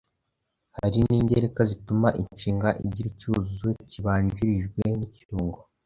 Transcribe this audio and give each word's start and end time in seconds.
Hari 0.77 0.97
n’ingereka 1.07 1.61
zituma 1.71 2.07
inshinga 2.21 2.69
igira 2.85 3.07
icyuzuzo 3.13 3.67
kibanjirijwe 3.89 4.83
n’icyungo. 4.97 5.59